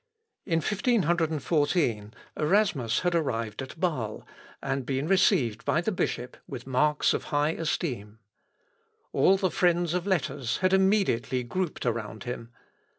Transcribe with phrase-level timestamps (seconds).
[0.47, 4.23] In 1514, Erasmus had arrived at Bâle,
[4.59, 8.17] and been received by the bishop with marks of high esteem.
[9.13, 12.49] All the friends of letters had immediately grouped around him.